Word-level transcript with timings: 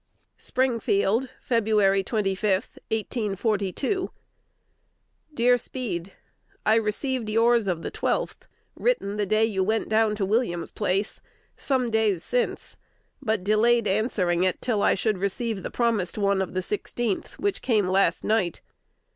Springfield, 0.39 1.29
Feb. 1.47 2.03
25, 2.07 2.43
1842. 2.89 4.09
Dear 5.31 5.57
Speed, 5.59 6.13
I 6.65 6.73
received 6.73 7.29
yours 7.29 7.67
of 7.67 7.83
the 7.83 7.91
12th, 7.91 8.47
written 8.75 9.17
the 9.17 9.27
day 9.27 9.45
you 9.45 9.63
went 9.63 9.89
down 9.89 10.15
to 10.15 10.25
William's 10.25 10.71
place, 10.71 11.21
some 11.55 11.91
days 11.91 12.23
since, 12.23 12.77
but 13.21 13.43
delayed 13.43 13.87
answering 13.87 14.43
it 14.43 14.59
till 14.59 14.81
I 14.81 14.95
should 14.95 15.19
receive 15.19 15.61
the 15.61 15.69
promised 15.69 16.17
one 16.17 16.41
of 16.41 16.55
the 16.55 16.61
16th, 16.61 17.33
which 17.33 17.61
came 17.61 17.87
last 17.87 18.23
night. 18.23 18.61